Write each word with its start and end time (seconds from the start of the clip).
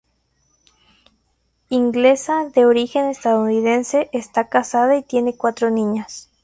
Inglesa 1.69 2.45
de 2.45 2.65
origen 2.65 3.05
estadounidense, 3.07 4.09
está 4.13 4.47
casada 4.49 4.97
y 4.97 5.03
tiene 5.03 5.37
cuatro 5.37 5.69
niñas. 5.69 6.27